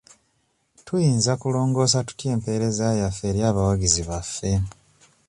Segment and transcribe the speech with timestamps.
[0.85, 4.51] Tuyinza kulongoosa tutya empeereza yaffe eri abawagizi baffe?